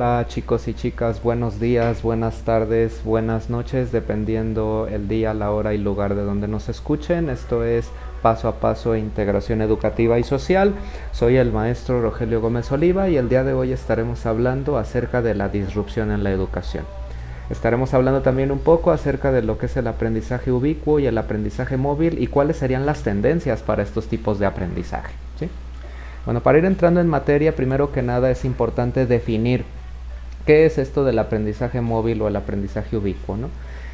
[0.00, 5.74] Hola chicos y chicas, buenos días, buenas tardes, buenas noches, dependiendo el día, la hora
[5.74, 7.28] y lugar de donde nos escuchen.
[7.28, 7.90] Esto es
[8.22, 10.72] Paso a Paso Integración Educativa y Social.
[11.12, 15.34] Soy el maestro Rogelio Gómez Oliva y el día de hoy estaremos hablando acerca de
[15.34, 16.86] la disrupción en la educación.
[17.50, 21.18] Estaremos hablando también un poco acerca de lo que es el aprendizaje ubicuo y el
[21.18, 25.12] aprendizaje móvil y cuáles serían las tendencias para estos tipos de aprendizaje.
[25.38, 25.50] ¿sí?
[26.24, 29.66] Bueno, para ir entrando en materia, primero que nada es importante definir
[30.46, 33.48] qué es esto del aprendizaje móvil o el aprendizaje ubicuo, ¿no?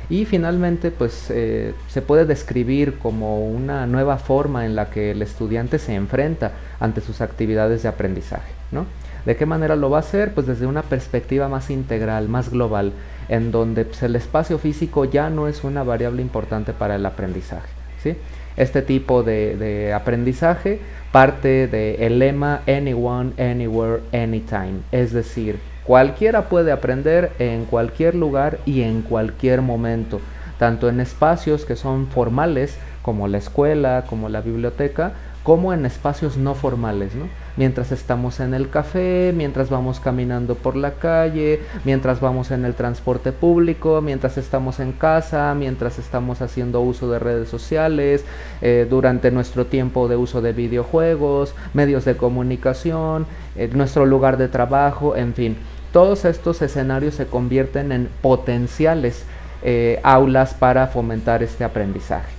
[0.08, 5.20] Y finalmente, pues eh, se puede describir como una nueva forma en la que el
[5.20, 8.86] estudiante se enfrenta ante sus actividades de aprendizaje, ¿no?
[9.24, 10.32] ¿De qué manera lo va a hacer?
[10.32, 12.92] Pues desde una perspectiva más integral, más global,
[13.28, 17.68] en donde pues, el espacio físico ya no es una variable importante para el aprendizaje,
[18.00, 18.14] ¿sí?
[18.56, 20.78] Este tipo de, de aprendizaje
[21.10, 28.82] parte del lema Anyone, Anywhere, Anytime, es decir, Cualquiera puede aprender en cualquier lugar y
[28.82, 30.20] en cualquier momento,
[30.58, 35.12] tanto en espacios que son formales, como la escuela, como la biblioteca,
[35.44, 37.28] como en espacios no formales, ¿no?
[37.56, 42.74] Mientras estamos en el café, mientras vamos caminando por la calle, mientras vamos en el
[42.74, 48.24] transporte público, mientras estamos en casa, mientras estamos haciendo uso de redes sociales,
[48.60, 54.48] eh, durante nuestro tiempo de uso de videojuegos, medios de comunicación, eh, nuestro lugar de
[54.48, 55.56] trabajo, en fin
[55.92, 59.24] todos estos escenarios se convierten en potenciales
[59.62, 62.36] eh, aulas para fomentar este aprendizaje.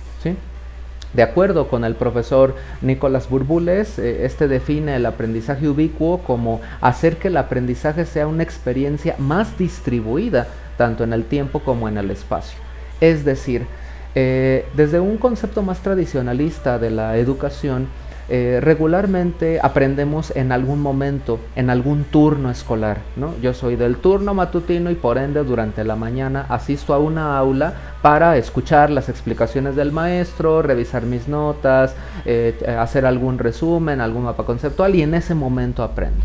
[1.14, 7.16] De acuerdo con el profesor Nicolás Burbules, eh, este define el aprendizaje ubicuo como hacer
[7.16, 12.10] que el aprendizaje sea una experiencia más distribuida, tanto en el tiempo como en el
[12.10, 12.58] espacio.
[13.00, 13.66] Es decir,
[14.14, 17.88] eh, desde un concepto más tradicionalista de la educación,
[18.30, 22.98] eh, regularmente aprendemos en algún momento, en algún turno escolar.
[23.16, 23.34] ¿no?
[23.40, 27.72] Yo soy del turno matutino y por ende durante la mañana asisto a una aula
[28.02, 31.94] para escuchar las explicaciones del maestro, revisar mis notas,
[32.26, 36.22] eh, hacer algún resumen, algún mapa conceptual y en ese momento aprendo.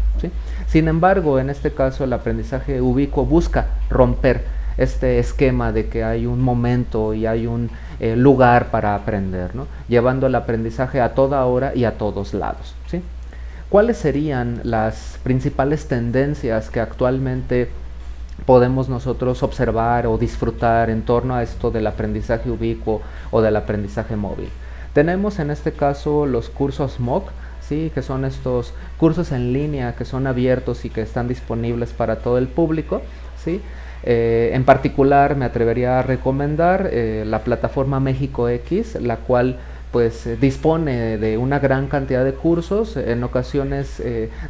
[0.68, 4.44] Sin embargo, en este caso el aprendizaje ubicuo busca romper
[4.78, 9.52] este esquema de que hay un momento y hay un eh, lugar para aprender,
[9.88, 12.76] llevando el aprendizaje a toda hora y a todos lados.
[12.88, 13.02] ¿sí?
[13.70, 17.70] ¿Cuáles serían las principales tendencias que actualmente
[18.46, 23.02] podemos nosotros observar o disfrutar en torno a esto del aprendizaje ubicuo
[23.32, 24.50] o del aprendizaje móvil?
[24.94, 27.30] Tenemos en este caso los cursos MOOC,
[27.68, 27.92] ¿sí?
[27.96, 32.38] que son estos cursos en línea que son abiertos y que están disponibles para todo
[32.38, 33.02] el público.
[33.44, 33.60] ¿sí?
[34.04, 39.58] Eh, en particular me atrevería a recomendar eh, la plataforma México X, la cual
[39.92, 44.02] pues eh, dispone de una gran cantidad de cursos, en ocasiones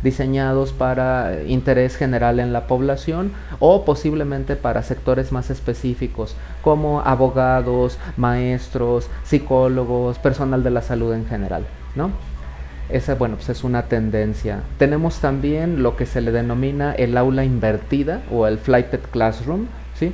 [0.01, 7.99] diseñados para interés general en la población o posiblemente para sectores más específicos como abogados,
[8.17, 11.65] maestros, psicólogos, personal de la salud en general,
[11.95, 12.32] ¿no?
[12.89, 14.61] Esa, bueno, pues es una tendencia.
[14.77, 20.13] Tenemos también lo que se le denomina el aula invertida o el flighted classroom, ¿sí?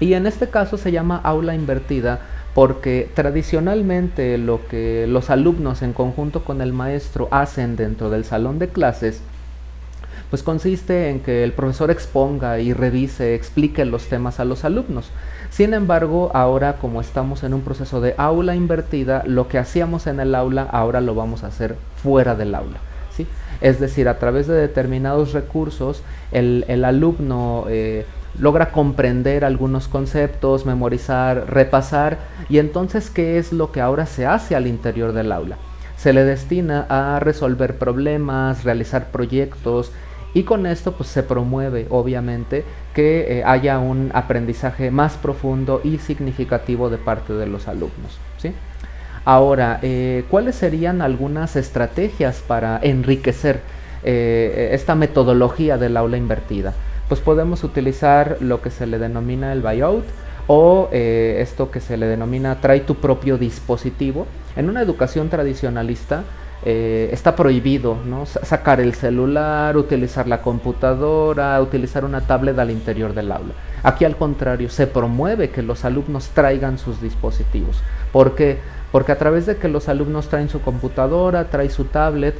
[0.00, 2.20] Y en este caso se llama aula invertida
[2.54, 8.58] porque tradicionalmente lo que los alumnos en conjunto con el maestro hacen dentro del salón
[8.58, 9.22] de clases
[10.30, 15.10] pues consiste en que el profesor exponga y revise, explique los temas a los alumnos.
[15.50, 20.20] Sin embargo, ahora como estamos en un proceso de aula invertida, lo que hacíamos en
[20.20, 22.78] el aula ahora lo vamos a hacer fuera del aula.
[23.16, 23.26] ¿sí?
[23.60, 28.04] Es decir, a través de determinados recursos, el, alumno eh,
[28.38, 34.54] logra comprender algunos conceptos, memorizar, repasar, y entonces, ¿qué es lo que ahora se hace
[34.54, 35.56] al interior del aula?
[35.96, 39.90] Se le destina a resolver problemas, realizar proyectos,
[40.34, 42.64] y con esto pues se promueve obviamente
[42.94, 48.18] que eh, haya un aprendizaje más profundo y significativo de parte de los alumnos.
[48.36, 48.52] ¿sí?
[49.24, 53.60] Ahora, eh, ¿cuáles serían algunas estrategias para enriquecer
[54.04, 56.74] eh, esta metodología del aula invertida?
[57.08, 60.04] Pues podemos utilizar lo que se le denomina el buyout
[60.46, 64.26] o esto que se le denomina trae tu propio dispositivo.
[64.56, 66.24] En una educación tradicionalista,
[66.64, 68.26] eh, está prohibido ¿no?
[68.26, 73.54] sacar el celular, utilizar la computadora, utilizar una tablet al interior del aula.
[73.82, 77.80] Aquí al contrario, se promueve que los alumnos traigan sus dispositivos.
[78.12, 78.58] ¿Por qué?
[78.90, 82.34] Porque a través de que los alumnos traen su computadora, traen su tablet,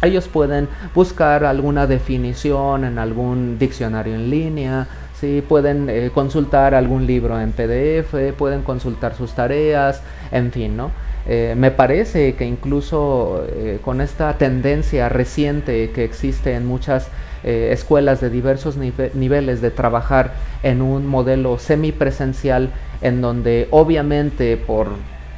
[0.00, 4.86] ellos pueden buscar alguna definición en algún diccionario en línea,
[5.20, 5.42] ¿sí?
[5.46, 10.90] pueden eh, consultar algún libro en PDF, pueden consultar sus tareas, en fin, ¿no?
[11.26, 17.08] Eh, me parece que incluso eh, con esta tendencia reciente que existe en muchas
[17.44, 24.88] eh, escuelas de diversos niveles de trabajar en un modelo semipresencial en donde obviamente por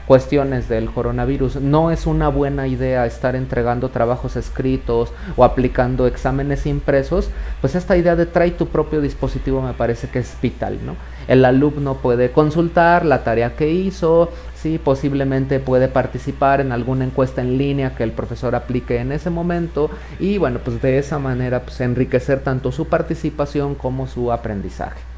[0.07, 1.57] cuestiones del coronavirus.
[1.57, 7.31] No es una buena idea estar entregando trabajos escritos o aplicando exámenes impresos,
[7.61, 10.95] pues esta idea de trae tu propio dispositivo me parece que es vital, ¿no?
[11.29, 17.41] El alumno puede consultar la tarea que hizo, sí, posiblemente puede participar en alguna encuesta
[17.41, 21.63] en línea que el profesor aplique en ese momento y bueno, pues de esa manera
[21.63, 25.16] pues enriquecer tanto su participación como su aprendizaje.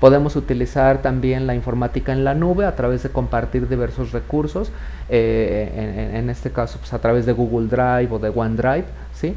[0.00, 4.72] Podemos utilizar también la informática en la nube a través de compartir diversos recursos,
[5.10, 8.86] eh, en, este caso pues, a través de Google Drive o de OneDrive.
[9.12, 9.34] ¿sí?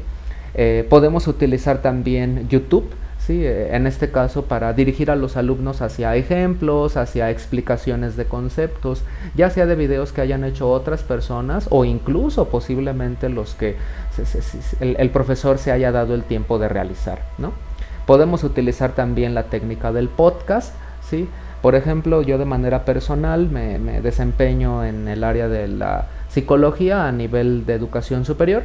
[0.54, 2.88] Eh, podemos utilizar también YouTube,
[3.18, 3.44] ¿sí?
[3.44, 9.02] Eh, en este caso para dirigir a los alumnos hacia ejemplos, hacia explicaciones de conceptos,
[9.34, 13.76] ya sea de videos que hayan hecho otras personas o incluso posiblemente los que
[14.80, 17.20] el, el profesor se haya dado el tiempo de realizar.
[17.36, 17.52] ¿no?
[18.06, 20.74] Podemos utilizar también la técnica del podcast,
[21.08, 21.28] ¿sí?
[21.62, 27.12] Por ejemplo, yo de manera personal me, desempeño en el área de la psicología a
[27.12, 28.64] nivel de educación superior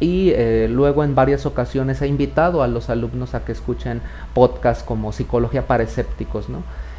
[0.00, 4.02] y eh, luego en varias ocasiones he invitado a los alumnos a que escuchen
[4.34, 6.46] podcasts como Psicología para Escépticos.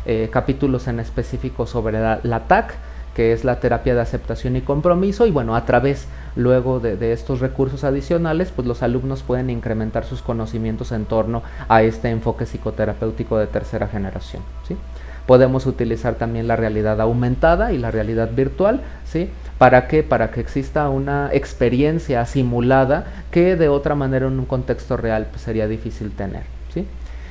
[0.07, 2.74] Eh, capítulos en específico sobre la TAC
[3.16, 7.40] que es la terapia de aceptación y compromiso, y bueno, a través luego de, estos
[7.40, 13.38] recursos adicionales, pues los alumnos pueden incrementar sus conocimientos en torno a este enfoque psicoterapéutico
[13.38, 14.42] de tercera generación.
[14.68, 14.78] ¿sí?
[15.25, 19.30] Podemos utilizar también la realidad aumentada y la realidad virtual, ¿sí?
[19.57, 20.02] ¿Para qué?
[20.02, 25.44] Para que exista una experiencia simulada que de otra manera en un contexto real pues,
[25.44, 26.44] sería difícil tener,
[26.74, 26.88] ¿sí?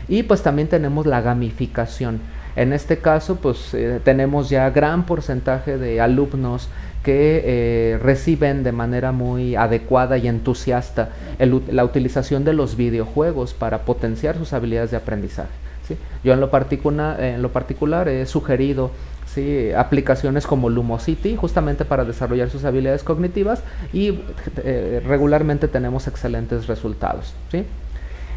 [0.09, 2.21] Y pues también tenemos la gamificación.
[2.61, 6.69] En este caso, pues eh, tenemos ya gran porcentaje de alumnos
[7.03, 11.09] que eh, reciben de manera muy adecuada y entusiasta
[11.39, 15.49] la utilización de los videojuegos para potenciar sus habilidades de aprendizaje.
[16.23, 18.91] Yo en lo, particular he sugerido
[19.75, 23.63] aplicaciones como Lumosity justamente para desarrollar sus habilidades cognitivas
[23.95, 24.21] y
[24.59, 27.33] eh, regularmente tenemos excelentes resultados.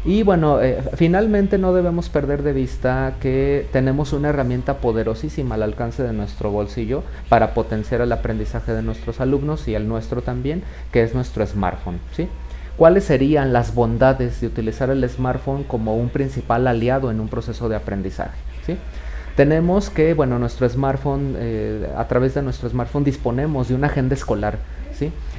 [0.04, 5.62] Y bueno, eh, finalmente no debemos perder de vista que tenemos una herramienta poderosísima al
[5.62, 10.62] alcance de nuestro bolsillo para potenciar el aprendizaje de nuestros alumnos y el nuestro también,
[10.92, 12.00] que es nuestro smartphone.
[12.12, 12.28] ¿sí?
[12.76, 17.70] ¿Cuáles serían las bondades de utilizar el smartphone como un principal aliado en un proceso
[17.70, 18.36] de aprendizaje?
[18.66, 18.76] ¿sí?
[19.36, 24.14] Tenemos que, bueno, nuestro smartphone, eh, a través de nuestro smartphone disponemos de una agenda
[24.14, 24.58] escolar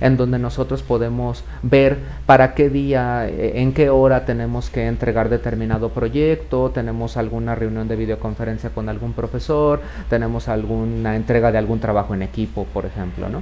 [0.01, 5.29] en donde nosotros podemos ver para qué día, eh, en qué hora tenemos que entregar
[5.29, 11.79] determinado proyecto, tenemos alguna reunión de videoconferencia con algún profesor, tenemos alguna entrega de algún
[11.79, 13.41] trabajo en equipo, por ejemplo, ¿no?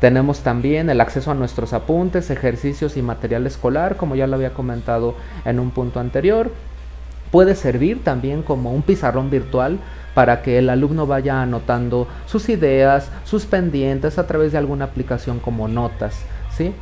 [0.00, 4.52] Tenemos también el acceso a nuestros apuntes, ejercicios y material escolar, como ya lo había
[4.52, 5.14] comentado
[5.44, 6.50] en un punto anterior.
[7.32, 9.78] Puede servir también como un pizarrón virtual
[10.14, 15.40] para que el alumno vaya anotando sus ideas, sus pendientes a través de alguna aplicación
[15.40, 16.22] como notas.
[16.54, 16.72] ¿sí?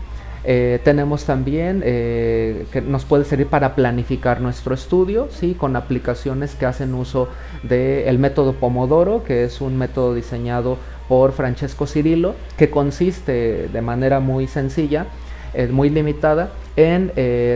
[0.43, 5.55] Eh, tenemos también eh, que nos puede servir para planificar nuestro estudio, ¿sí?
[5.55, 7.29] con aplicaciones que hacen uso
[7.63, 10.79] del método Pomodoro, que es un método diseñado
[11.09, 15.07] por Francesco Cirillo, que consiste de manera muy sencilla,
[15.55, 17.13] eh, muy limitada, en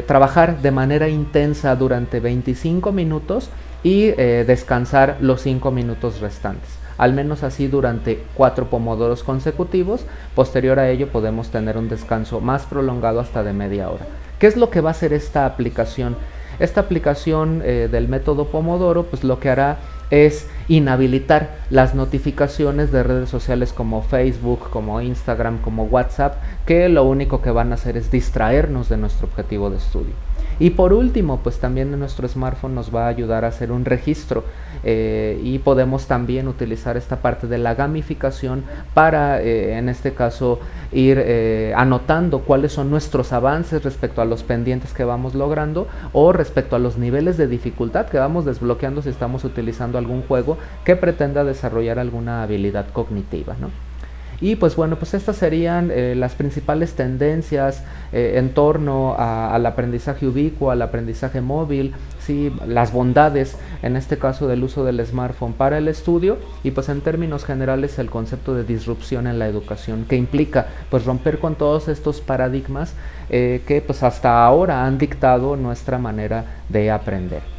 [0.06, 3.50] trabajar de manera intensa durante 25 minutos
[3.84, 6.70] y eh, descansar los 5 minutos restantes.
[6.96, 10.06] Al menos así durante 4 pomodoros consecutivos.
[10.34, 14.06] Posterior a ello podemos tener un descanso más prolongado hasta de media hora.
[14.38, 16.16] ¿Qué es lo que va a hacer esta aplicación?
[16.58, 19.78] Esta aplicación eh, del método Pomodoro pues lo que hará
[20.11, 27.04] es inhabilitar las notificaciones de redes sociales como Facebook, como Instagram, como WhatsApp, que lo
[27.04, 30.14] único que van a hacer es distraernos de nuestro objetivo de estudio.
[30.58, 34.44] Y por último, pues también nuestro smartphone nos va a ayudar a hacer un registro
[34.84, 40.61] eh, y podemos también utilizar esta parte de la gamificación para, eh, en este caso,
[40.92, 46.32] ir eh, anotando cuáles son nuestros avances respecto a los pendientes que vamos logrando o
[46.32, 50.96] respecto a los niveles de dificultad que vamos desbloqueando si estamos utilizando algún juego que
[50.96, 53.56] pretenda desarrollar alguna habilidad cognitiva.
[53.61, 53.93] ¿no?
[54.40, 60.26] Y pues bueno, pues estas serían eh, las principales tendencias eh, en torno al aprendizaje
[60.26, 62.52] ubicuo, al aprendizaje móvil, ¿sí?
[62.66, 67.00] las bondades en este caso del uso del smartphone para el estudio y pues en
[67.00, 71.88] términos generales el concepto de disrupción en la educación que implica pues romper con todos
[71.88, 72.94] estos paradigmas
[73.30, 77.53] eh, que pues hasta ahora han dictado nuestra manera de aprender.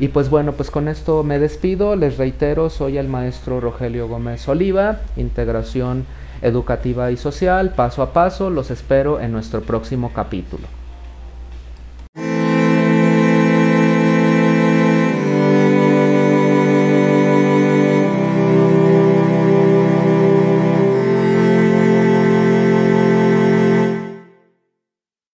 [0.00, 4.48] Y pues bueno, pues con esto me despido, les reitero, soy el maestro Rogelio Gómez
[4.48, 6.06] Oliva, integración
[6.40, 8.48] educativa y social, paso a paso.
[8.48, 10.79] Los espero en nuestro próximo capítulo.